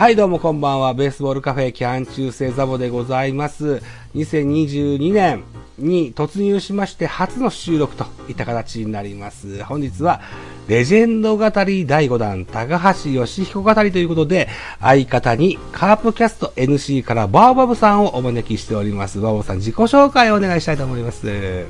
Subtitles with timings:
[0.00, 0.94] はい、どうもこんばんは。
[0.94, 3.82] ベースボールカフェキャン中世ザボでございます。
[4.14, 5.42] 2022年
[5.76, 9.62] に突入しまして初の収録といった形になります。
[9.64, 10.22] 本日は、
[10.68, 14.48] レジェンド語り第5弾、高橋義彦語りということで、
[14.80, 19.20] 相方にカープキャスト NC からバーバブさんをお招きしております。
[19.20, 21.66] バーバブさん、自己紹介をお願いしたいと思います。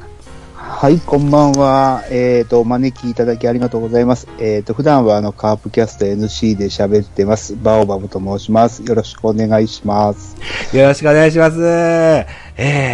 [0.63, 2.05] はい、こんばんは。
[2.11, 4.29] えっ、と、お招きいただきありがとうございます。
[4.39, 7.57] えっ、と、普段はあの、カープキャスト NC で喋ってます。
[7.57, 8.83] バオバブと申します。
[8.83, 10.37] よろしくお願いします。
[10.77, 11.59] よろしくお願いします。
[11.65, 12.27] え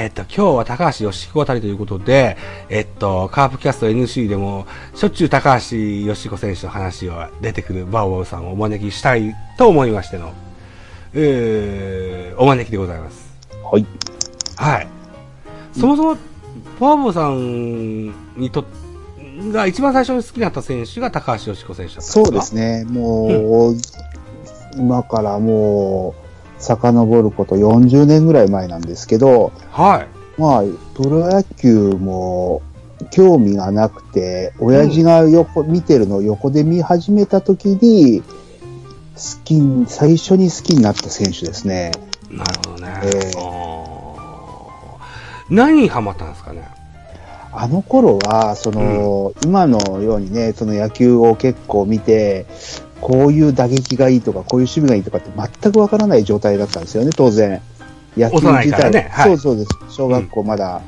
[0.07, 2.37] ー、っと、今日は高橋義彦あたりということで、
[2.69, 10.33] えっと、カープキャスト NC でも、しょっちゅう高橋義彦選手の話が出てくるバオバオさんをお招きしたいと思いましての、
[11.15, 13.37] えー、お招きでございます。
[13.65, 13.87] はい。
[14.57, 14.89] はい。
[15.73, 16.17] そもそも、
[16.81, 18.65] バオバオさんにと
[19.53, 22.25] が一番最初に好きになった選手が高橋義彦選手だったんですか？
[22.27, 22.85] そうですね。
[22.89, 23.77] もう、
[24.77, 26.15] 今からも
[26.59, 30.07] う、遡ること40年ぐらい前なんですけど、は
[30.39, 30.41] い。
[30.41, 30.63] まあ、
[30.95, 32.63] プロ野球も
[33.11, 38.27] 興味がなくて、親父が横、見てるのを横で見始めた時に、好
[39.45, 41.93] きに、最初に好きになった選手ですね。
[42.31, 43.01] なるほどね。
[43.05, 43.66] えー
[45.51, 46.69] 何にハマったんですかね？
[47.53, 52.45] あの頃は、その、今のようにね、その野球を結構見て、
[53.01, 55.31] こういう打撃がいいとか、こういう守備がいいとかって
[55.63, 57.63] 全くわからない状態だったんですよね、当然。
[58.17, 59.69] 野球自体、ねはいそうそうです。
[59.89, 60.81] 小学校まだ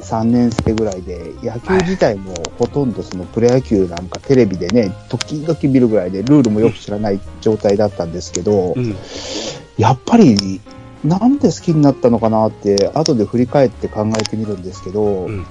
[0.00, 8.96] 3年生ぐらいで、野球自体もほとんどそのプロ野球なんかテレビでね、時々見るぐらいで、ルールもよく知らない状態だったんですけど、うん。
[9.78, 10.60] やっぱり、
[11.04, 15.46] なんで好きになったのかなって、後で振り返って考えてみるんですけど、うん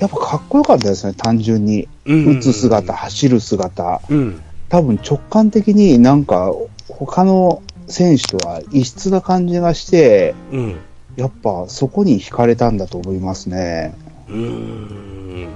[0.00, 1.86] やっぱかっこよかったですね、単純に。
[2.06, 4.00] うん打つ姿、走る姿。
[4.08, 4.42] うん。
[4.70, 6.54] 多分直感的になんか
[6.88, 10.76] 他の選手とは異質な感じがして、うん。
[11.16, 13.94] やっぱそこに惹かれたんだと思いますね。
[14.28, 15.48] うーん。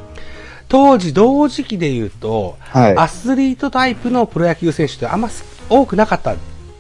[0.69, 2.97] 当時、同時期で言うと、はい。
[2.97, 5.31] アスリートタイプのプロ野球選手ってあんま
[5.71, 6.35] 多くなかった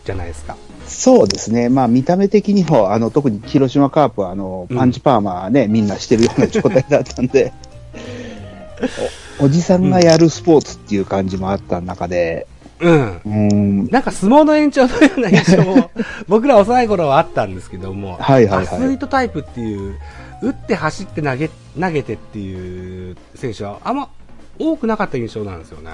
[0.05, 0.57] じゃないですか。
[0.87, 1.69] そうですね。
[1.69, 7.53] まあ見た目的にも、あの、特に広島カープはあの、うんパンチパーマね、みんなしてるような状態だったんで、
[9.41, 12.47] おおじさんがやるスポーツっていう感じもあった中で、
[12.81, 12.93] うん。
[12.93, 15.91] うーん、なんか相撲の延長のような印象も、
[16.29, 19.97] 僕ら幼い頃はあったんですけども、はいはいはいアスリートタイプっていう、
[20.43, 21.49] 打って走って投げ、
[21.81, 24.09] 投げてっていう選手はあんま
[24.59, 25.91] 多くなかった印象なんですよね。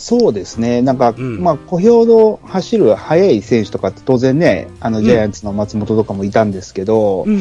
[0.00, 0.80] そうですね。
[0.80, 7.38] なんか、うんまあ、小兵の走る速い選手とかって当然ね、あの、ジャイアンツの松本とかもいたんですけど、うん。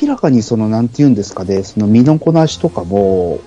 [0.00, 3.40] 明らかにその、なんて言うんですかね、その身のこなしとかも、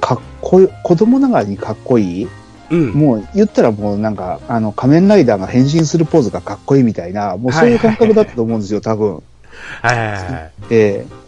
[0.00, 2.28] かっこいい、子供ながらにかっこいい。
[2.70, 2.92] うん。
[2.92, 9.22] もう言ったらもうなんか、あの、仮面ライダーが変身するポーズがかっこいいみたいな、もうそういう感覚だったと思うんですよ、多分。
[9.82, 10.52] はいはいはい。
[10.70, 11.26] ええ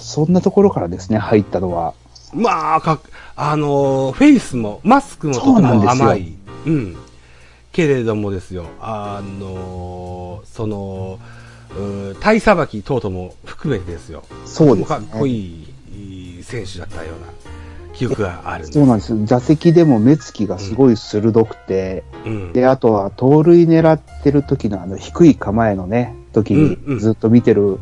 [0.00, 1.94] そんなところからですね、入ったのは。
[2.32, 3.00] まあ、かっ、
[3.40, 6.34] あのーフェイスも、マスクもとても甘い。
[6.66, 6.96] うん。
[7.70, 11.20] けれどもですよ、あのーその、
[12.18, 14.24] 体さばき等々も含めてですよ。
[14.44, 14.84] そうですね。
[14.86, 17.32] かっこいい選手だったような
[17.92, 18.66] 記憶がある。
[18.66, 19.24] そうなんです。
[19.24, 22.52] 座席でも目つきがすごい鋭くて、うん。
[22.52, 27.78] で、あとは盗塁狙ってる時のあの低い構えのね、時にずっと見てる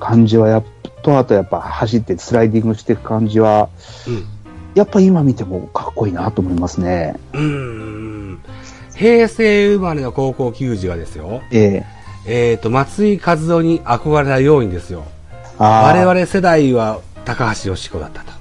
[0.00, 0.64] 感じはやっ
[1.02, 3.68] と、あとやっぱ走ってスライディングしていく感じは、
[4.08, 4.26] うん。
[4.74, 7.16] やっぱ今見てもかっこいいなと思いますね。
[7.32, 8.40] うん。
[8.94, 11.84] 平成生まれの高校球児がですよ、え
[12.26, 15.04] ええっ、と、松井和夫に憧れた要因ですよ。
[15.58, 18.32] あー我々世代は高橋義子だったと。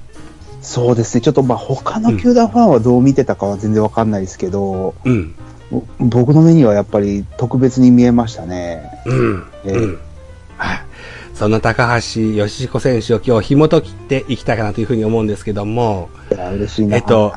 [0.62, 1.22] そうですね。
[1.22, 5.36] ちょっとまあ他の球団ファンはどう見てたかは全然わかんないですけど、うん。
[5.70, 8.90] ぼ僕の目にはやっぱり特別に見えましたね。
[9.06, 9.46] うん。
[9.66, 10.00] ええうん。
[11.44, 11.50] はい。
[11.50, 16.98] そんな高橋義彦選手を今日紐解きていきたいかなというふうに思うんですけども、いや、嬉しいな。
[16.98, 17.34] えっと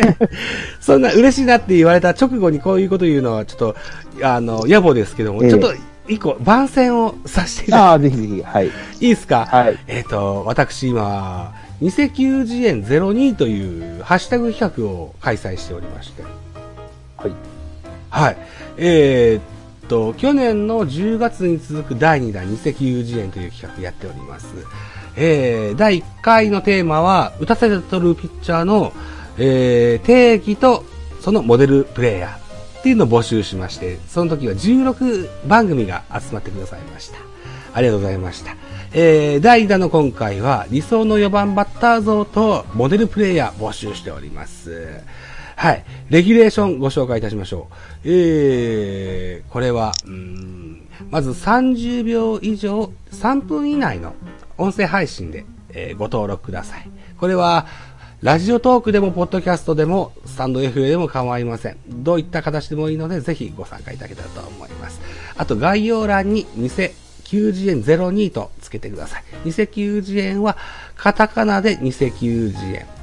[0.80, 3.76] そんな嬉しいなって言われた直後にこういうこと言うのはちょっと、
[4.22, 5.72] あの、野暮ですけども、ええちょっと
[6.08, 8.66] 一個番宣をさせていただああ、ぜひぜひ、はい。
[8.66, 8.70] い
[9.00, 9.46] いですか？
[9.50, 9.78] はい。
[9.88, 16.22] えっ、と、私今、二石球児園02というハッシュタグ企画を開催しておりまして。
[17.16, 17.32] はい。
[18.10, 18.36] はい。
[18.78, 19.55] えーっ
[19.86, 24.54] と、去年の10月に続く第2弾二石球児園という企画やっております。
[25.16, 28.92] えー、第1回のテーマは、打たせて取るピッチャーの、
[29.38, 30.84] えー、定義と
[31.20, 37.18] そのモデルプレイヤーっていうのを募集しまして、その時は16番組が集まってくださいました。
[37.74, 38.56] ありがとうございました。
[38.92, 45.00] えー、第2弾の今回は理想の4番バッター像とモデルプレイヤー募集しております。
[45.56, 45.84] はい。
[46.10, 47.74] レギュレーションご紹介いたしましょう。
[48.04, 54.14] えー、これは、うんまず30秒以上、3分以内の
[54.58, 56.88] 音声配信で、えーご登録ください。
[57.18, 57.66] これは、
[58.22, 61.76] ラジオトークでも、ポッドキャストでも、スタンド FA でも構いません。
[61.88, 65.00] どういった形でもいいので、ぜひご参加いただけたらと思います。
[65.36, 69.24] あと、概要欄に、偽90円02とつけてください。
[69.44, 70.56] 偽90円は、
[70.96, 72.95] カタカナで偽90円。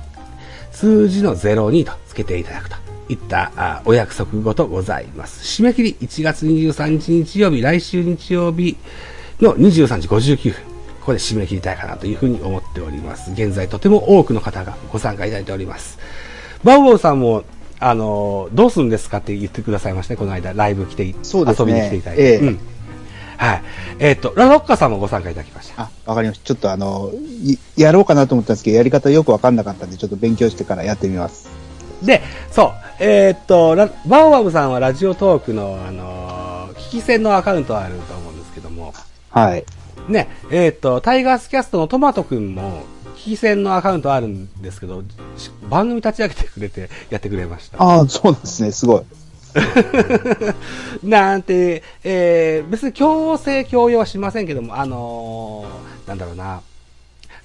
[0.83, 2.75] 数字の02とつけていただくと
[3.07, 5.61] いったあお約束ごとございます。
[5.61, 8.75] 締め切り1月23日日曜日、来週日曜日
[9.39, 10.61] の23時59分。
[10.99, 13.31] ここで締め切りたいかなというふうに思っております。
[13.31, 15.99] 現在とても多くの方がご参加いただいております。
[16.65, 17.45] バウボウさんも、
[17.79, 22.23] あの、どうするんですかって言ってくださいましたね、この間、ライブ来てい、そうですね遊びに来ていただいて。
[22.23, 22.59] ええうん。
[23.43, 23.61] はい。
[23.99, 25.83] えっ、と、ラロッカさんもご参加いただきました。
[25.83, 26.45] あ、わかりました。
[26.45, 27.11] ちょっとあの、
[27.43, 31.49] いやろうかなと思ったんですけど、やり方よくわかんなかったんで、ちょっと勉強してからやってみます。
[32.01, 38.93] で、そう、えーっと、ラバオバブさんはラジオトークの、あのー、聞き戦のアカウントあると思うんですけども、
[39.29, 39.65] はい。
[40.07, 42.83] ね、えーっと、タイガースキャストのトマトくんも、
[43.17, 45.03] 聞き戦のアカウントあるんですけど、
[45.37, 47.81] し番組立ち上げてくれてやってくれました。
[47.81, 48.71] ああ、そうなんですね。
[48.71, 49.03] すごい。
[51.03, 56.61] なんて、えー、別に強制強要はしませんけども、あのーなんだろうな、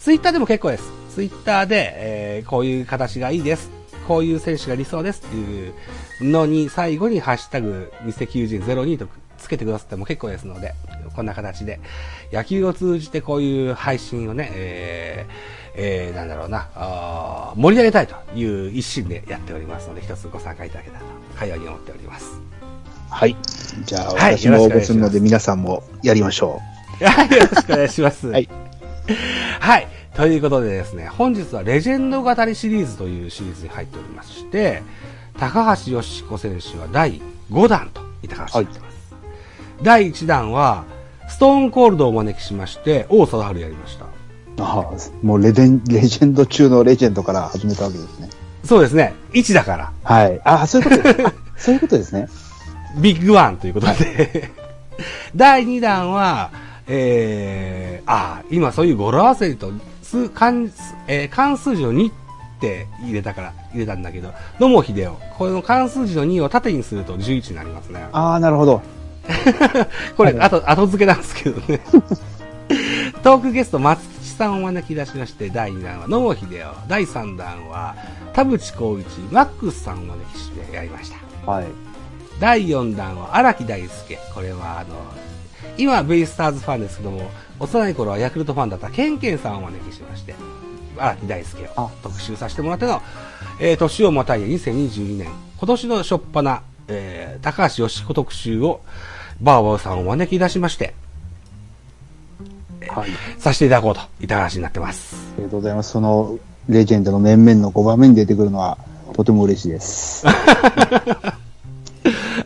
[0.01, 0.85] ツイッターでも結構です。
[1.15, 3.71] ツイッターで、えーこういう形がいいです。
[4.07, 5.75] こういう選手が理想ですっていう
[6.23, 9.07] のに、最後にハッシュタグ、209002と
[9.37, 10.75] つけてくださっても結構ですので、
[11.15, 11.79] こんな形で、
[12.33, 16.69] 野球を通じてこういう配信をね、えーえーなんだろうな、
[17.57, 22.41] 盛り上げたいという一心でやっておりますので、一つご参加いただけたらと、かように思っております。
[23.11, 23.37] はい。
[23.85, 26.61] じゃあ、はい私も応募するので、皆さんもやりましょ
[27.01, 28.27] はい、よろしくお願いします。
[28.29, 28.49] はい。
[29.61, 29.89] はい。
[30.15, 34.83] ということでですね、本日はレジェンド語りシリーズというシリーズに入っておりまして、
[35.39, 37.23] 高橋義彦選手は第
[37.53, 39.15] 5弾といった形になってます。
[39.85, 40.85] 第1弾は、
[41.29, 44.05] ストーンコールドをお招きしまして、王貞治やりました。
[44.05, 44.09] う。
[44.59, 48.29] ああ、もうレデン、レジェンド中のレジェンドから始めたわけですね。
[48.65, 50.41] そうですね、1だから、はい。
[50.45, 51.23] ああ、そういうことです。
[51.27, 52.29] あそういうことですね。
[53.01, 54.51] ビッグワンということで、
[55.35, 56.51] 第2弾は、
[56.87, 59.71] えー、あー今そういう語呂合わせと、
[60.03, 60.57] 数、漢、
[61.07, 62.13] えー漢数字の2っ
[62.61, 65.17] て入れたから、入れたんだけど、野茂秀夫。
[65.39, 68.07] この漢数字の2を縦にすると11になりますね。
[68.13, 68.83] ああ、なるほど。
[70.17, 71.81] これ、はいあと、後付けなんですけどね。
[73.23, 76.89] トークゲスト、松吉さんをお招き出しまして、第2弾は野茂秀夫。
[76.89, 77.95] 第3弾は、
[78.33, 81.11] 田淵光一、マックスさんをお招きしてやりまし
[81.45, 81.51] た。
[81.51, 81.67] はい。
[82.41, 84.19] 第4弾は荒木大輔。
[84.35, 84.97] これは、あの、
[85.77, 90.35] 今はベイスターズファンですけども、幼い頃はヤクルトファンだったケンケンさんをお招きしまして、
[90.97, 93.03] 荒木大輔をあ特集させてもらっての、
[93.61, 95.29] えー年をまたいで2022年、
[95.59, 98.81] 今年の初っ端、えー高橋義彦特集を、
[99.41, 100.95] バーバーさんをお招き出しまして、
[102.89, 103.11] はい。
[103.39, 105.17] させていただこうといった話になってます。
[105.35, 105.91] ありがとうございます。
[105.93, 106.39] その、
[106.69, 108.79] レジェンドの面々の5番目に出てくるのは、
[109.15, 110.25] とても嬉しいです。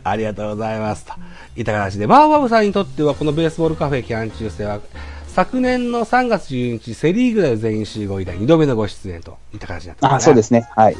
[0.04, 1.04] ありがとうございます。
[1.04, 1.12] と
[1.56, 4.80] いった形で、バーバブさんにとっては、このベースボールカフェ期間中世は、
[5.28, 10.16] 昨年の3月12日、セリーグで全員集合以来2度目のご出演といった形になってます、ね。
[10.16, 10.68] あそうですね。
[10.76, 10.96] はい。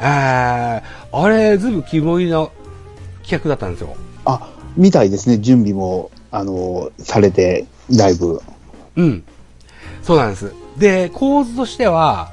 [0.00, 2.50] あーあれ、ずいぶん肝入りの
[3.22, 3.94] 企画だったんですよ。
[4.24, 5.38] あ、みたいですね。
[5.38, 8.40] 準備も、あの、されて、だいぶ。
[8.96, 9.24] うん。
[10.02, 10.52] そうなんです。
[10.78, 12.32] で、構図としては、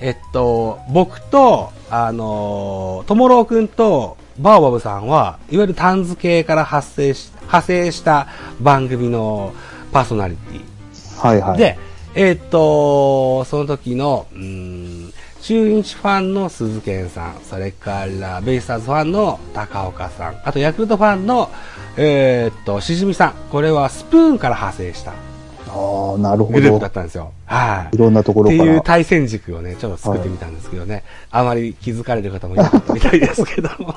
[0.00, 8.26] えっと、僕と、あのー、ともろうくんと、バーバブさんは、いわゆるタンズ系から発生し、派生した
[8.60, 9.54] 番組の
[9.92, 11.26] パーソナリティ。
[11.26, 11.58] はいはい。
[11.58, 11.78] で、
[12.16, 15.12] えーっと、その時の、うーん、
[15.44, 21.50] 中日ファンの鈴賢さん、それからベイスターズファンの高岡さん、あとヤクルトファンの、
[21.96, 23.34] えーっと、しじみさん。
[23.50, 26.86] これはスプーンから派生したああ、なるほどグループだ。
[26.88, 27.32] ったんですよ。
[27.46, 27.96] はい。
[27.96, 28.82] いろんなところからっていう。
[28.82, 31.04] 対戦軸をね、ちょっと作ってみたんですけどね。
[31.30, 33.94] あまり気づかれる方もいなかったみたいですけども。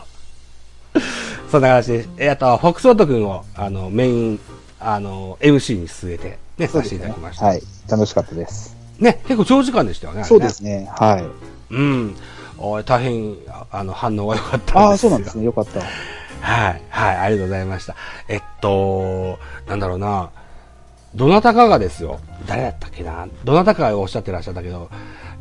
[1.51, 4.39] そんな形で、えーあと、フォックスオット君を、あの、メイン、
[4.79, 7.45] あの、MC に据えて、ね、させていただきました。
[7.45, 7.61] はい。
[7.89, 8.75] 楽しかったです。
[8.99, 10.23] ね、結構長時間でしたよね。
[10.23, 10.89] そうですね。
[10.97, 11.25] はい。
[11.73, 12.15] うん。
[12.57, 15.45] お大変、ああの、反応が良かったんですああ、そうなんですね。
[15.45, 15.81] よかった。
[16.41, 17.95] はい、はい、ありがとうございました。
[18.27, 20.29] えっと、なんだろうな、
[21.15, 24.89] どなたかがですよ、誰だったっけな、どなたかがおっしゃってらっしゃったけど、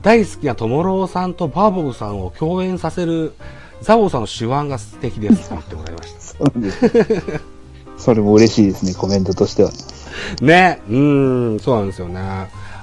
[0.03, 3.35] 大好きなともろうさんとバーボブさんを共演させる、
[3.83, 6.21] ザボーさんの手腕が素敵ですってもらいました。
[6.21, 6.53] そう。
[7.99, 9.71] それも嬉しいですね、コメントとしては。
[10.41, 12.21] ね、うーん、そうなんですよね。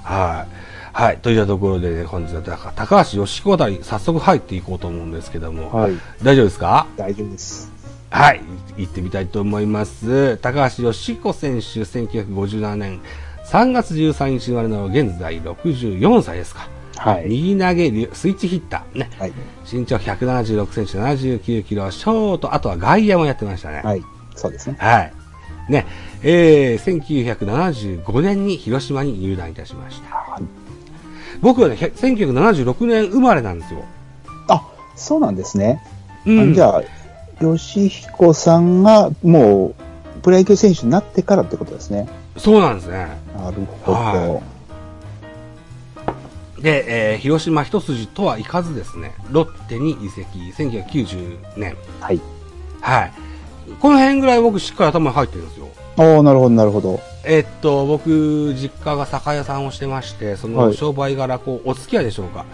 [0.03, 0.53] はい。
[0.96, 1.17] はい。
[1.17, 5.93] といったところでね、本日は高高橋義彦あたり、早速入っていこうと思うんですけども、はい。
[6.22, 6.86] 大丈夫ですか？
[6.96, 7.72] 大丈夫です。
[8.13, 8.41] はい。
[8.77, 10.38] 行ってみたいと思います。
[10.38, 13.01] 高橋義彦選手、1957年
[13.48, 16.70] 3月13日生まれの現在64歳ですか。
[16.96, 17.25] はい。
[17.27, 19.00] 右投げ、スイッチヒッター。
[19.00, 19.10] ね。
[19.17, 19.34] はい。
[19.70, 23.82] 身長176センチ、79キロ、ショート、あとは外野もやってましたね。
[23.84, 24.03] はい。
[24.36, 24.77] そうですね。
[24.79, 25.13] はい。
[25.70, 25.88] ね、
[26.22, 30.15] えー、1975年に広島に入団いたしました。
[30.17, 30.43] はい。
[31.41, 33.84] 僕はね、ひゃ1976年生まれなんですよ。
[34.50, 35.82] あ、そうなんですね。
[36.27, 36.51] うん。
[36.51, 36.84] あじゃあ、
[37.39, 39.75] 吉彦さんがも
[40.17, 42.07] う、プロ野球選手になってからってことですね。
[42.37, 43.07] そうなんですね。
[43.35, 43.93] なるほど。
[43.93, 44.41] は
[46.59, 51.75] で、えー広島一筋とはいかずですね、ロッテに移籍、1990年。
[51.99, 52.21] はい。
[52.79, 53.11] はい。
[53.79, 55.67] この辺ぐらい僕しっかり頭に入ってるんですよ。
[55.97, 56.99] おおなるほど、なるほど。
[57.25, 62.45] えっと、僕、実家が酒屋さんをしてまして、そのはい商売柄、こう、お付き合いでしょうか。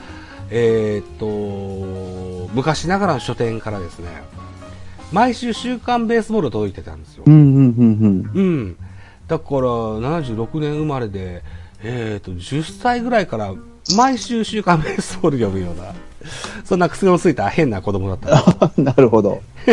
[0.52, 1.26] えっと、
[2.54, 4.08] 昔ながらの書店からですね、
[5.12, 7.30] 毎週週刊ベースボールを届いてたんですよう。
[7.30, 7.48] ん、うん、う
[7.84, 8.78] ん、うん。
[9.28, 11.44] だから、76年生まれで、
[11.84, 13.54] えっと、10歳ぐらいから、
[13.96, 15.94] 毎週週刊ベースボール読むような、
[16.64, 18.72] そんな癖のついた変な子供だった。
[18.82, 19.42] なるほど。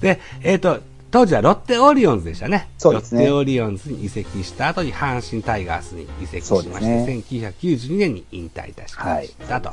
[0.00, 2.68] で、えっ、と、当時はロッテオリオンズでしたね。
[2.76, 9.70] そうですねロッテオリオンズに移籍した後に阪神タイガースに移籍しまして、ね1992年に引退いたしましたと。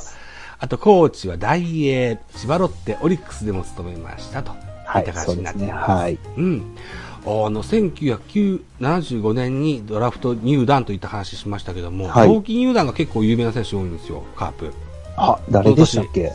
[0.65, 4.51] あと、コーチは大英、千葉ロッテ、オリックスでも務めましたと。
[4.88, 5.91] はいいった感じになっています。
[5.91, 6.75] はいうん。
[7.24, 14.74] あの、1975年にドラフト入団といった話しましたけども、はい同期入団が結構有名な選手多いんですよ、カープ。
[15.17, 16.34] あ、誰でしたっけ？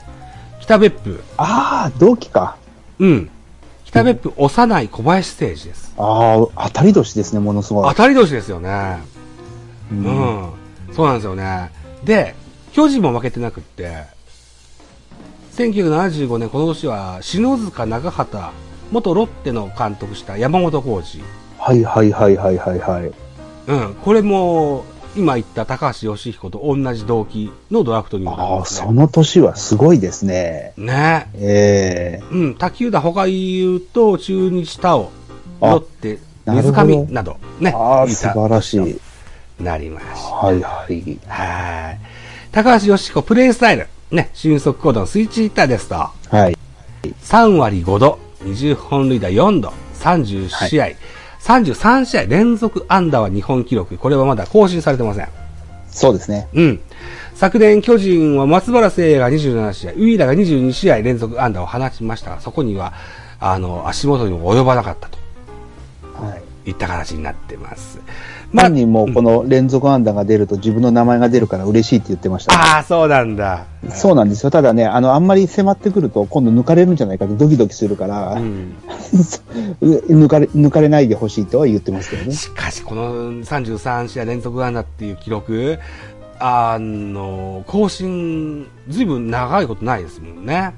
[0.61, 1.21] 北別府。
[1.37, 2.57] ああ、同期か。
[3.01, 3.31] うん。
[3.85, 5.93] 北別府、幼い小林誠司です。
[5.99, 7.89] ああ、当たり年ですね、ものすごい。
[7.89, 8.99] 当たり年ですよね。
[9.91, 10.51] ううんん。
[10.93, 11.73] そうなんですよね。
[12.05, 12.37] で、
[12.73, 14.20] 巨人も負けてなくって、
[15.69, 18.45] 1975年、この年は、篠塚長畑、
[18.91, 21.23] 元ロッテの監督した山本浩二。
[21.59, 23.13] はいはいはいはいはいはい。
[23.67, 23.95] うん。
[24.03, 24.85] これも、
[25.17, 28.87] 今言った高橋義彦と同じ動機のドラフトになああ、んですね。
[28.87, 30.73] その年はすごいですね。
[30.79, 31.29] ね。
[31.35, 32.55] ええうん。
[32.55, 35.11] 他球団他言うと、中日タオ、
[35.61, 37.75] あロッテ、水上など、ね。
[37.77, 39.01] あ素晴らしい。
[39.63, 40.15] なりました。
[40.15, 41.19] はいはい。
[41.29, 42.01] はい。
[42.51, 43.89] 高橋義彦、プレイスタイル。
[44.11, 46.13] ね、俊足コードのスイッチヒッターですと、は
[46.49, 46.59] い。
[47.23, 50.89] 3割5度、20本塁打4度、30試合、
[51.41, 53.97] 33試合連続安打は日本記録。
[53.97, 55.29] これはまだ更新されてません。
[55.89, 56.49] そうですね。
[56.55, 56.81] うん。
[57.35, 62.93] 昨年、巨人は松原聖也が27試合、ウィーラーが22試合連続安打を放ちましたが、そこには、
[63.39, 65.20] あの、足元にも及ばなかったとは
[66.71, 66.73] い。
[66.73, 68.01] いった形になってます。
[68.55, 72.55] 本人もこの連続安打が出ると自分の名前が出るから嬉しいって言ってました。
[72.55, 73.67] ああ、そうなんだ。
[73.91, 74.51] そうなんですよ。
[74.51, 78.75] ただね、あの、あんまり迫ってくると今度抜かれるんじゃないかってドキドキするから、うん。
[79.83, 82.33] 抜かれ、抜かれないでほしいとは言ってますけどね。
[82.33, 85.79] しかし、この33試合連続安打っていう記録、
[86.39, 90.75] あの、更新、ずいぶん長いことないですもんね。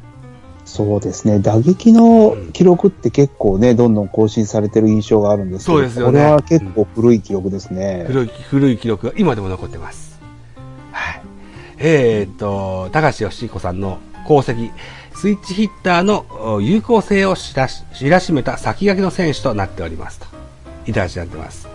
[0.64, 1.40] そうですね。
[1.40, 8.04] 打撃の記録って結構ね、どんどん更新されてる印象があるんですけど、そうですよねこれは結構古い記録ですね。
[8.07, 10.21] 古い、古い記録が今でも残ってます。
[10.92, 11.23] はい。
[11.78, 14.71] えーっと、高橋義彦さんの功績、
[15.14, 20.26] スイッチヒッターのお有効性を知らし知らしめた先駆けの選手となっておりますと。
[20.87, 21.69] いただなってます。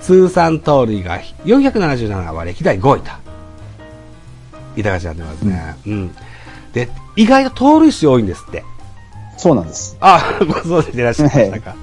[0.00, 3.10] 通算盗塁が477は歴代5位と。
[4.76, 5.76] いただなってますね。
[5.86, 6.14] うん。
[6.72, 8.64] で、意外と盗塁数多いんですって。
[9.36, 9.96] そうなんです。
[10.00, 11.76] あ、ご存知でいらっしゃいましたか？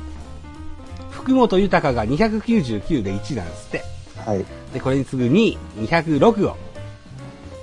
[1.11, 3.83] 福本豊が299で1なんですって。
[4.25, 4.45] はい。
[4.73, 6.55] で、これに次ぐ2位、206を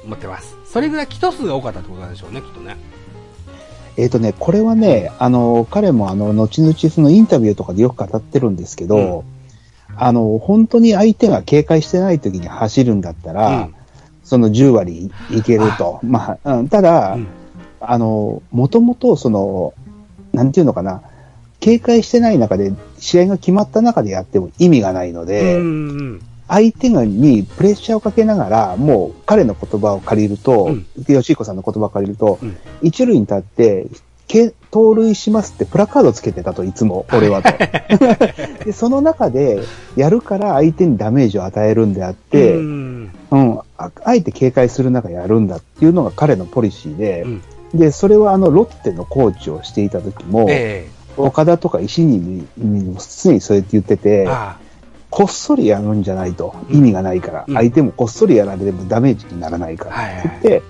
[0.06, 0.56] 持ってます。
[0.66, 2.76] それぐらいキト数が多かったってことなんでしょうね、きっとね。
[3.97, 9.25] えっ、とね、これはね、あの、彼もあの、後々そのインタビューとかでよく語ってるんですけど、
[9.97, 13.75] あの、本当に相手が警戒してない時に走るんだったら、うん
[14.26, 16.00] その10割いけると。
[16.02, 16.68] まあ、うん。
[16.68, 17.28] ただ、うん。
[17.80, 19.73] あの、もともとその、
[20.33, 21.02] なんていうのかな、
[21.61, 30.87] 警戒してない中で、試合が決まった中でやっても意味がないので、うん相手がにプレッシャーをかけながら、もう彼の言葉を借りると、うん。
[31.04, 32.56] 吉彦さんの言葉を借りると、うん。
[32.83, 33.87] 一塁に立って、
[34.28, 37.50] け盗塁しますってプラカードつけてたと、いつも、俺はと。
[38.64, 39.61] でその中で、
[39.97, 42.61] やるから相手にダメージを与えるんであって、う
[43.30, 47.42] うん、んああえて警戒する中やるんだっていうのが彼のポリシーで、うん
[47.75, 54.59] で、それはあの、ロッテのコーチをしていた時も、え岡田とか石ににも常にそうやって言ってえて、あ
[55.11, 56.54] こっそりやるんじゃないと。
[56.68, 57.45] うん意味がないから。
[57.47, 59.92] うん相手もこっそりやられてもダメージにならないから。
[59.92, 60.62] はいはいって言って、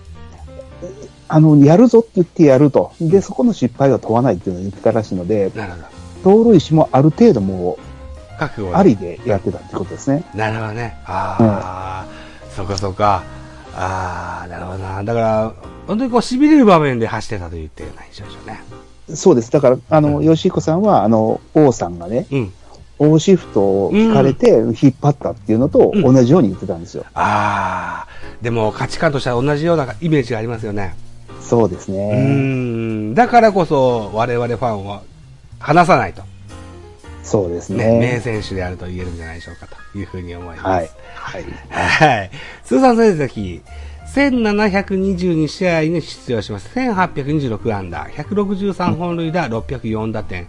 [1.29, 2.93] あの、やるぞって言ってやると。
[3.01, 5.51] で、そこの失敗は問わないっていうのを言ってたらしいので。
[6.23, 7.79] 盗塁士もある程度も
[8.39, 10.25] 覚悟うありでやってたってことですね。
[10.35, 10.97] なるほどね。
[11.05, 12.07] ああ、
[12.57, 13.23] そうかそうか。
[13.75, 15.05] ああ、なるほどな。
[15.05, 15.53] だから、
[15.87, 18.63] 本当にこう、痺れる場面で走ってたと言ってないでしょうね。
[19.15, 19.53] そうです。
[19.53, 22.53] だから、あの、うん吉彦さんは、あの、王さんがね、うん。
[22.99, 24.49] 王シフトを引かれて
[24.81, 27.05] 引っ張ったっていうのとうん同じように言ってたんですよ。
[27.13, 28.09] ああ、
[28.41, 30.95] でも価値観としては同じようなイメージがありますよね。
[31.43, 32.25] そうですね。
[32.25, 33.15] ん。
[33.15, 35.03] だからこそ、我々ファンは
[35.59, 36.23] 離さないと。
[37.27, 37.85] そうですね。
[37.85, 38.21] 名ね。
[38.21, 40.65] 選手であると言えるんじゃないでしょうかというふうに思います。
[40.65, 40.91] はい。
[41.15, 41.45] はい。
[41.71, 42.31] はい。
[42.65, 43.61] 通算成績、
[44.15, 46.69] 1722試合に出場します。
[46.79, 50.47] 1826安打、163本塁打、604打点、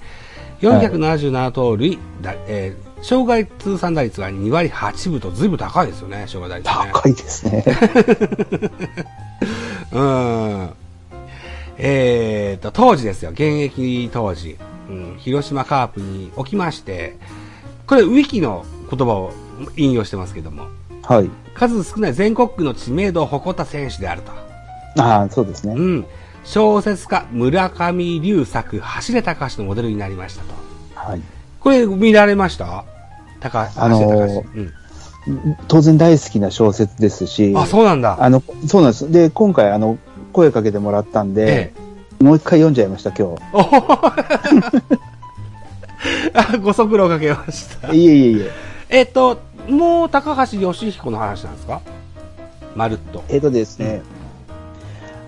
[0.61, 6.73] 477盗塁、だえー障害通算打率が2割8分と随分高いですよね、障害打率ね。
[6.91, 7.63] 高いですね。
[9.93, 10.69] うん。
[11.77, 14.57] えーと、当時ですよ、現役当時、
[14.89, 17.17] うん、広島カープにおきまして、
[17.85, 19.31] これ、ウィキの言葉を
[19.75, 20.67] 引用してますけども、
[21.03, 21.29] はい。
[21.53, 24.31] 数少ない全国区の知名度を誇った選手であると。
[25.01, 25.73] ああ、そうですね。
[25.75, 26.05] うん。
[26.43, 30.53] 小説家、村上龍作、走れ高橋のモデルになりましたと。
[30.95, 31.21] はい。
[31.59, 32.85] これ、見られました？
[33.39, 35.57] 高橋、あのー走れ高橋。
[35.67, 37.57] 当然大好きな小説ですし、うん。
[37.57, 38.17] あ、そうなんだ。
[38.19, 39.11] あの、そうなんです。
[39.11, 39.97] で、今回、あの、
[40.31, 41.86] 声かけてもらったんで、え
[42.19, 43.43] もう一回読んじゃいました、今え。
[43.53, 43.93] おほほ
[46.33, 47.89] あご足労かけました。
[47.89, 47.97] 日。
[47.97, 48.51] いえいえいえ。
[48.89, 51.81] えっと、もう高橋義彦の話なんですか？
[52.75, 53.23] まるっと。
[53.29, 54.01] えっ、とですね、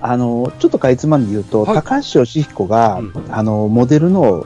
[0.01, 4.45] あの、ちょっとかいつまんで言うと、はい高橋義彦が、うんあの、モデルの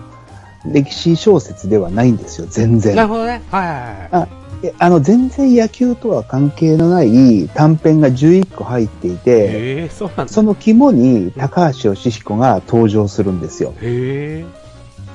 [0.65, 2.96] 歴史小説ではないんですよ、全然。
[2.96, 3.41] なるほどね。
[3.51, 3.74] はいは
[4.12, 4.29] いはい。
[4.77, 10.09] あの、全然野球とは関係のない短編が11個入っていて、そ。
[10.27, 13.74] その肝に高橋義彦が登場するんですよ。
[13.81, 14.46] へ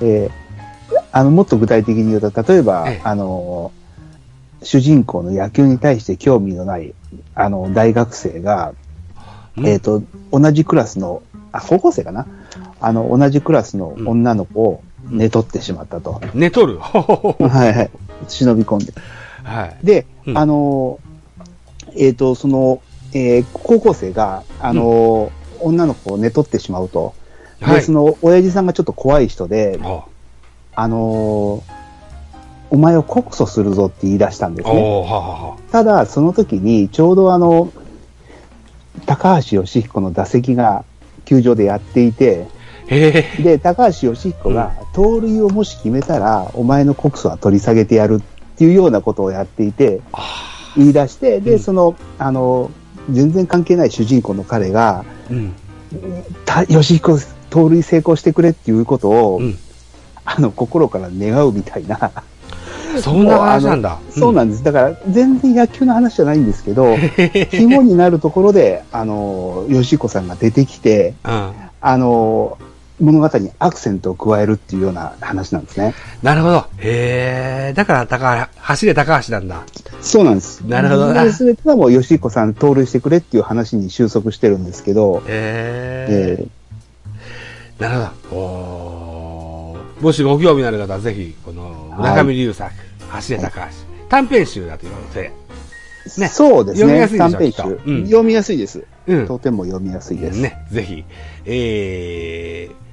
[0.01, 0.05] え。
[0.05, 0.49] えー
[1.11, 3.71] あの、もっと具体的に言うと、例えば、ええあの、
[4.61, 6.93] 主人公の野球に対して興味のない、
[7.35, 8.73] あの、大学生が、
[9.57, 11.21] うんえっ、と、同じクラスの、
[11.51, 12.27] あ、高校生かな？
[12.79, 16.21] あの、同じクラスの女の子を寝取ってしまったと。
[16.33, 16.79] 寝とる？
[16.79, 17.33] は
[17.65, 17.89] いはい。
[18.27, 18.93] 忍び込んで。
[19.43, 19.77] はい。
[19.83, 20.99] で、うんあの、
[21.95, 22.81] えっ、と、その、
[23.13, 27.13] えー高校生が、あの、女の子を寝取ってしまうと。
[27.59, 30.03] で、はいその、親父さんがちょっと怖い人で、お
[30.75, 31.63] あの
[32.71, 34.79] お前を告訴するぞって言い出したんですね。
[34.79, 35.19] おはは
[35.49, 35.57] は。
[35.71, 37.71] ただ、その時に、ちょうどあの、
[39.05, 40.85] 高橋義彦の打席が
[41.25, 42.47] 球場でやっていて。
[42.89, 52.71] で、高橋義彦が、盗塁をもし決めたら、お前の告訴は取り下げてやるっていうようなことをやっていて、あ言い出して、で、うんその、あの、
[53.11, 55.53] 全然関係ない主人公の彼が、ーうん。
[56.45, 59.57] た義彦、盗塁成功してくれっていうことを、うん。
[60.25, 62.11] あの、心から願うみたいな。
[63.01, 63.99] そんな話なんだ。
[64.09, 64.63] そうなんです。
[64.63, 66.95] だから、全然野球の話じゃないんですけど、
[67.51, 71.51] 肝になるところで、あの、吉彦さんが出てきて、うん。
[71.81, 72.57] あの、
[72.99, 75.93] 物語にアクセントを加えるっていうような話なんですね。
[76.21, 76.65] なるほど。
[76.77, 77.73] へえ。
[77.73, 79.63] だから、高橋、走れ高橋なんだ。
[80.01, 80.61] そうなんです。
[80.61, 86.47] なるほどなで全てはもう吉彦さん盗塁してくれっていう話に収束してるんですけど、へえ。
[87.79, 88.37] えなるほど。
[88.37, 92.71] おーもしご興味のある方は、ぜひ、この、村上龍作、
[93.09, 93.67] 走れ高橋。
[94.09, 95.31] 短編集だということで。
[95.45, 95.49] ー
[96.21, 96.87] ねそうですね。
[96.87, 98.85] 読みやすいでしょうん読みやすいです。
[99.07, 99.27] うん。
[99.27, 100.39] とても読みやすいです。
[100.39, 101.03] ね、ぜひ、
[101.45, 102.88] えー、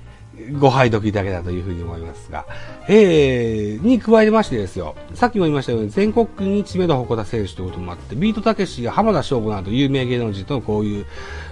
[0.59, 2.47] ご拝読いただけたというふうに思いますが、
[2.89, 11.07] えー、に加えましてですよ、さっきも言いましたように、全国に知名度を誇った選手ということもあって、ビートたけしや浜田省吾など有名芸能人とのこういう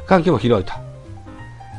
[0.06, 0.72] 関係も広いと。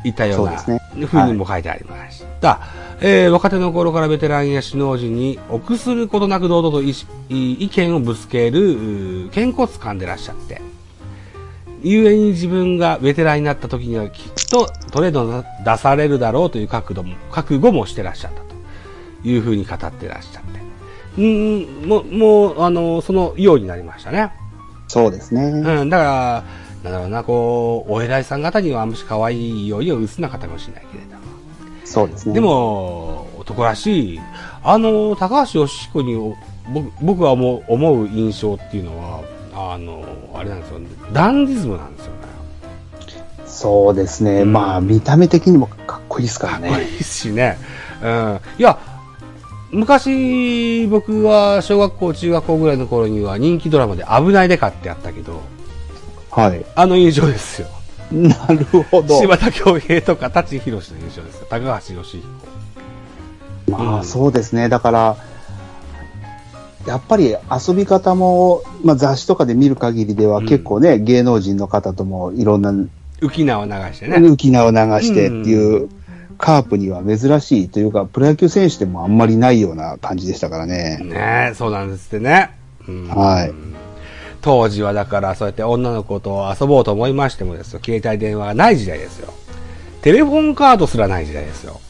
[0.04, 2.60] いったようなふうにも書いてありました。
[3.00, 6.82] えー若手の頃からベテランや首脳陣に臆することなく堂々と
[7.28, 10.62] 意見をぶつけるうー肩骨感でいらっしゃって、
[11.88, 20.60] ゆえに自分がベテランになった時にはきっとトレードが出されるだろうという覚悟も、覚悟もしてらっしゃったというふうに語ってらっしゃって。
[21.18, 24.32] うん、もう、もう、あの、そのようになりましたね。
[24.88, 25.42] そうですね。
[25.42, 26.44] うん、だから、
[26.82, 31.22] なんだろうな、こう、お偉いさん方にはあんまし可愛いようには薄な方かもしれないけれども。
[31.84, 32.34] そうですね。
[32.34, 34.20] で、も、男らしい、
[34.62, 36.34] あの、高橋義彦に
[36.72, 39.22] 僕僕は思う思う印象っていうのは、
[39.58, 40.80] あの、あれなんですよ、
[41.12, 42.16] ダンディズムなんですよね。
[43.46, 44.42] そうですね。
[44.42, 46.84] うんまあ、見た目的にもかっこいいですからかっこいね。
[47.00, 47.58] いしね。
[48.02, 48.40] うん。
[48.58, 48.78] いや、
[49.70, 55.40] 昔、僕は小学校、中学校ぐらいの頃には人気ドラマで危ないデカってあったけど、
[56.30, 56.64] はい。
[56.74, 57.68] あの印象ですよ。
[58.12, 59.18] なるほど。
[59.18, 61.46] 柴田恭平とか舘ひろしの印象ですよ。
[61.48, 62.22] 高橋義
[63.66, 63.78] 彦。
[63.78, 64.68] まあ、うんそうですね。
[64.68, 65.16] だから、
[66.86, 72.72] やっぱり遊び方も、まあ、雑誌とかで見る限りではうん結構ね、芸能人の方ともいろんな
[73.20, 74.16] 浮名を流してね。
[74.16, 75.88] 浮き名を流してっていう、
[76.38, 80.98] カープには珍しいというか、プロ野球選手でもあんまりないような感じでしたからね。
[81.02, 82.50] ねえ、そうなんですってね。
[82.86, 83.52] うんはい
[84.42, 89.34] 当時はだからそうやって女の子と遊ぼうと思いましてもですよ、携帯電話がない時代ですよ。
[90.02, 91.80] テレフォンカードすらない時代ですよ。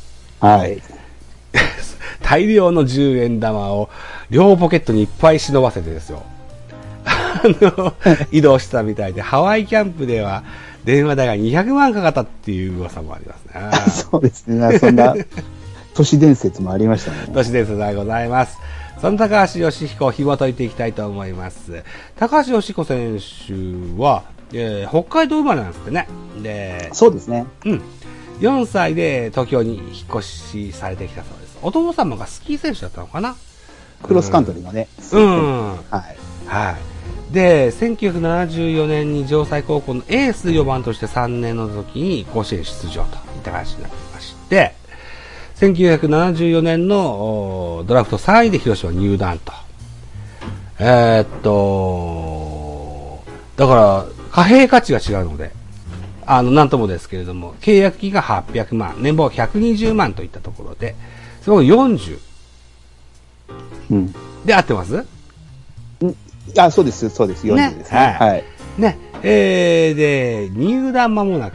[0.40, 0.80] はい。
[2.22, 3.90] 大量の10円玉を
[4.30, 6.22] 両ポケットにいっぱい忍ばせてですよ。
[7.04, 7.94] あの、
[8.32, 10.42] 移動したみたいで、ハワイキャンプでは
[10.84, 13.70] 電話代が200万かかったっていう噂もありますね。
[14.10, 14.78] そうですね。
[14.78, 15.14] そんな、
[15.94, 17.28] 都市伝説もありましたね。
[17.32, 18.58] 都市伝説でございます。
[19.00, 21.82] その高橋義彦を紐解いていきたいと思います。
[22.18, 23.52] 高橋義彦選手
[24.00, 26.08] は、えー北海道生まれなんですってね。
[26.42, 27.46] で、そうですね。
[27.64, 27.82] うん。
[28.40, 31.58] 4歳で東京に引っ越しされてきたそうです。
[31.62, 33.36] お父様がスキー選手だったのかな？
[34.02, 34.88] クロスカントリーのね。
[35.12, 35.68] うん。
[35.68, 36.16] はい。
[36.46, 37.34] はい。
[37.34, 44.74] で、1974年に城西高校のエース4番として3年の時に甲子園出場といった形になってまして、
[45.56, 49.52] 1974年のおドラフト3位で広島入団と。
[50.78, 53.24] えーっと、
[53.56, 55.50] だから、貨幣価値が違うので、
[56.26, 60.94] あの、なんともですけれども、契約金が800万、年俸120万といったところで、
[61.42, 62.18] その40
[63.90, 64.14] うん。
[64.44, 65.04] で合ってます？
[66.58, 67.46] あ、そうです、そうです。
[67.46, 67.98] 40ですね。
[67.98, 68.44] はいはい。
[68.78, 71.54] ね、えー、で、入団間もなく、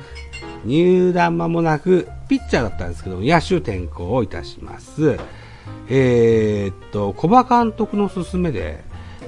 [0.66, 5.18] 入団間もなく、ピッチャーだったんですけど、野手転向をいたします。
[5.90, 8.84] えー、っと、小葉監督の勧めで、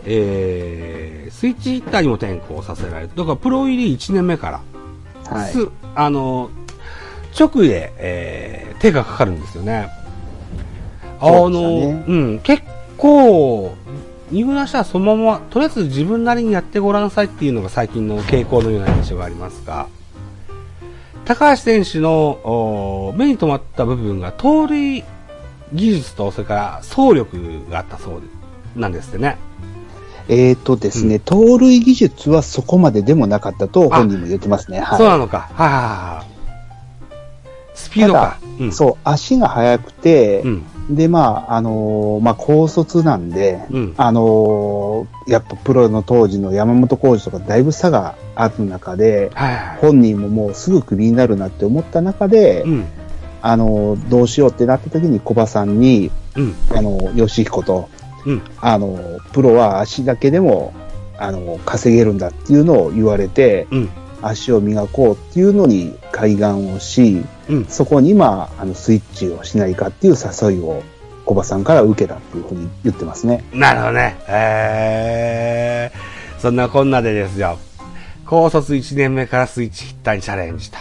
[0.06, 4.62] えー、スイッチヒッターにも転向させられて、だからプロ入り1年目か
[5.30, 5.52] ら、はい。
[5.52, 6.50] すあの、
[7.40, 9.88] 直で、えー手がかかるんですよね。
[11.22, 12.64] あの、ねうん、結
[12.98, 13.76] 構、
[14.32, 19.88] 入団したらそのまま、とりあえず自分なりにやってごらんなさいっていうのが最近の傾向のような印象がありますが、
[21.26, 22.12] 高橋選手の
[22.44, 25.04] お目に留まった部分が盗塁
[25.74, 29.38] 技術と、それから走力があったそうなんですってね。
[30.30, 34.80] えーとですね、盗塁技術はそこまででもなかったと本人も言ってますね。
[34.80, 34.98] はい。
[34.98, 35.50] そうなのか。
[35.54, 36.34] はいはいはいはい。
[37.76, 38.38] スピードか。
[38.60, 38.72] うん。
[38.72, 40.64] そう、足が速くて、うん。
[40.90, 43.94] で、まあ、あのーまあ、高卒なんで、うん。
[43.98, 49.78] あのーやっぱプロの当時の山本浩二とかだいぶ差がある中で、はいはい。
[49.78, 52.86] 本人ももうすぐクビになるなって思った中で、うん。
[53.42, 56.56] あのーどうしようってなった時に小葉さんに、うん。
[56.72, 57.90] あのー、吉彦と、
[58.26, 58.42] うん。
[58.60, 60.74] あのープロは足だけでも、
[61.18, 63.90] あのー稼げるんだっていうのを言われて、うん。
[64.22, 67.66] 足を磨こうっていうのに開眼をし、うん。
[67.66, 70.84] そこにまあ、あの、スイッチをしないかっていう誘いを
[71.26, 73.44] 小葉さんから受けたっていうふうに言ってますね。
[73.54, 74.18] なるほどね。
[74.28, 77.58] えー、そんなこんなでですよ。
[78.26, 80.78] 高卒1年目からスイッチヒッターにチャレンジと。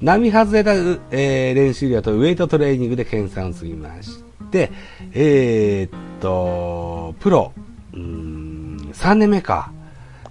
[0.00, 4.70] 並外れた、えー練習量とウェイトトレーニングで研鑽を積みまして、
[5.12, 7.52] えーっと、プロ、
[7.92, 9.72] うーん、3年目か。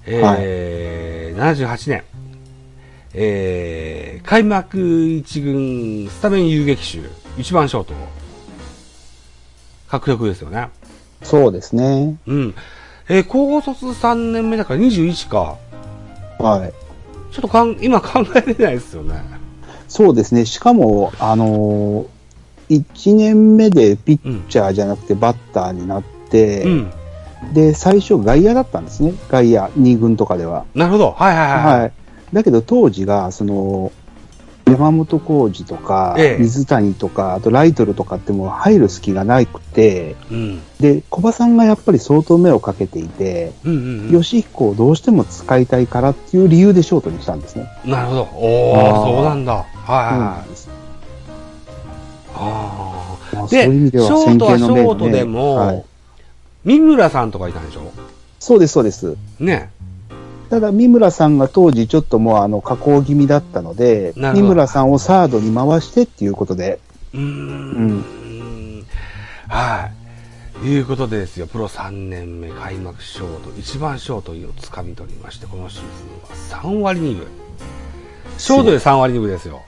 [0.05, 2.03] えー78年。
[3.13, 6.99] えー、開幕一軍スタメン遊撃手、
[7.39, 7.93] 一番ショート。
[9.87, 10.69] 獲得ですよね。
[11.23, 12.17] そうですね。
[12.27, 12.55] うん。
[13.09, 15.57] えー高卒3年目だから21か。
[16.37, 16.73] はい。
[17.33, 19.21] ちょっとかん、今考えれないですよね。
[19.87, 20.45] そうですね。
[20.45, 26.91] しかも、あのー、1年目でピッチャーじゃなくてバッターになって、うん。
[27.53, 29.13] で、最初外野だったんですね。
[29.29, 30.65] 外野、2軍とかでは。
[30.75, 31.11] なるほど。
[31.11, 31.79] はいはいはい。
[31.81, 31.91] はい。
[32.33, 33.91] だけど当時が、その、
[34.69, 40.61] 山本浩二とか、ええ水谷とか、あとライトルとかってもう入る隙がなくて、うん。
[40.79, 44.21] で、小葉さんがやっぱり相当目をかけていて、うんうんうん。
[44.21, 47.67] 吉彦をどうしても使いたいからっていう理由でショートにしたんですね。
[47.83, 48.21] なるほど。
[48.35, 49.53] おー、あーそうなんだ。
[49.53, 50.49] はいはい
[52.35, 55.85] あまあーで、シそういう意味ではョートはショートでも、はい
[56.65, 57.91] 三村さんとかいたんでしょ？
[58.39, 59.15] そうです、そうです。
[59.39, 59.71] ね。
[60.49, 66.79] ただ、三村さんが当時ちょっともうあの、加工気味だったので、三村さんをサードに回してっていうことで、
[67.13, 68.85] うーん。
[69.47, 69.89] は
[70.63, 70.67] い。
[70.67, 77.27] いうことでですよ、プロ3年目開幕ショート、一番ショートをつかみ取りまして、このシーズンは3割2分。
[78.37, 79.61] ショートで3割2分ですよ。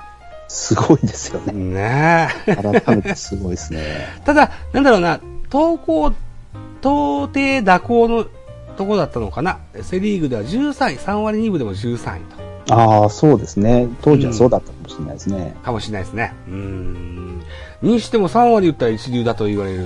[0.48, 1.54] すごいですよね。
[1.54, 2.56] ねえ。
[2.56, 4.08] 改めてすごいですね。
[4.26, 6.12] ただ、なんだろうな、投稿、
[6.82, 8.26] 到底蛇行の
[8.82, 9.60] とこだったのかな。
[9.84, 12.20] セリーグでは13位、3割2分でも13位
[12.65, 12.74] と。
[12.74, 13.88] ああ、そうですね。
[14.02, 15.56] 当時はそうだったかもしれないですね。
[15.63, 16.34] かもしれないですね。
[16.48, 17.41] うーん。
[17.84, 19.86] にしても3割打ったら一流だと言われる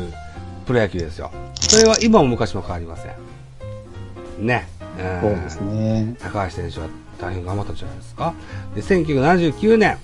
[0.66, 1.32] プロ野球ですよ。
[1.60, 4.48] それは今も昔も変わりません。
[4.48, 4.68] ね。
[4.98, 6.16] んそうですね。
[6.22, 6.88] 高橋選手は
[7.20, 8.34] 大変頑張ったんじゃないですか。
[8.76, 9.98] で、1979年、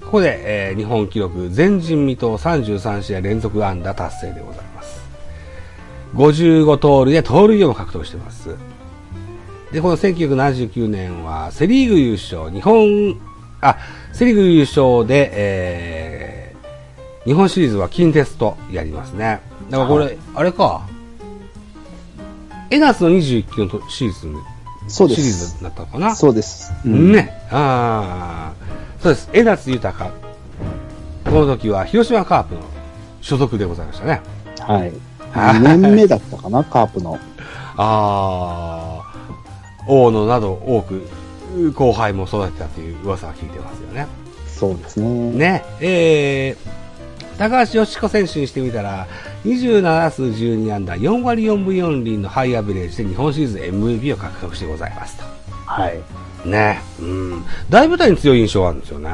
[0.00, 5.07] ここで、えー日本記録、前人未到33試合連続安打達成でございます。
[6.14, 8.56] 55盗塁で盗塁を獲得しています。
[9.72, 13.20] で、この1979年は、セリーグ優勝、日本、
[13.60, 13.76] あ、
[14.12, 19.40] セリーグ優勝で、えー、日本シリーズは近鉄とやりますね。
[19.70, 20.86] だからこれ、はあれか、
[22.70, 24.28] エナスの21球のシリーズ
[24.88, 26.72] そうですシリーズになったのかなそうです。
[26.84, 27.30] うんね。
[27.50, 29.02] ああ。
[29.02, 29.28] そうです。
[29.32, 30.10] 江夏豊。
[31.24, 32.62] この時は広島カープの
[33.20, 34.22] 所属でございましたね。
[34.60, 34.92] はい。
[35.32, 37.18] はい2年目だったかな、 カープの。
[37.76, 39.08] ああ。
[39.86, 41.08] 大野など多く
[41.74, 44.06] 後輩も育てたという噂は聞いてますよね。
[44.46, 45.30] そうですね。
[45.30, 45.64] ね。
[45.80, 49.06] えー、高橋義子選手にしてみたら、
[49.44, 55.24] 27数12安打、4割4分4厘のハイアベレージで日本シリーズ MVP を獲得してございますと。
[55.64, 56.48] はい。
[56.48, 56.82] ね。
[57.00, 57.44] うん。
[57.70, 59.10] 大舞台に強い印象があるんですよね。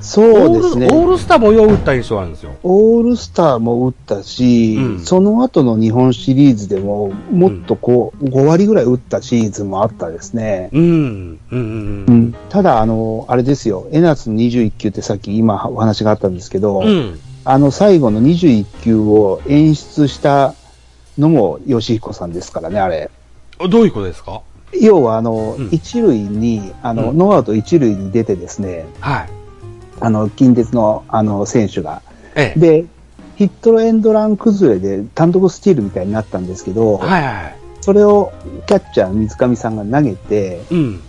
[0.00, 0.88] そうですね。
[0.92, 2.52] オールスターもよう打った印象があるんですよ。
[2.62, 10.70] オールスターも打ったし、うんその後の日本シリーズでも、もっとこう、5割ぐらい打ったシーズンもあったですね。
[10.72, 10.82] うん。
[10.82, 11.56] うんう
[12.12, 17.18] んただ、あの、あれですよ、エナツの21球ってさっき今お話があったんですけど、うん。
[17.44, 20.54] あの最後の21球を演出した
[21.18, 23.10] のも吉彦さんですからね、あれ。
[23.70, 24.42] どういうことですか？
[24.80, 29.28] 要は、あの、うん一塁に、あの、うんノーアウト一塁に出てですね、はい。
[30.00, 32.02] あの、近鉄の、あの、選手が。
[32.34, 32.58] ええ。
[32.58, 32.86] で、
[33.36, 37.56] ヒットエンドラン崩れで単独スチールみたいになったんですけど、はいはい。
[37.80, 38.32] それを
[38.66, 41.02] キャッチャー水上さんが投げて、うん。